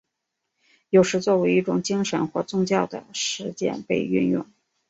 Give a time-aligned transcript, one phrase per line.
[0.89, 4.47] 有时作为一种精神或宗教的实践被运用。